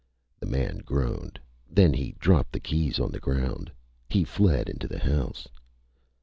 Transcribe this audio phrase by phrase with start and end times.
[0.39, 1.39] The man groaned.
[1.69, 3.71] Then he dropped the keys on the ground.
[4.09, 5.47] He fled into the house.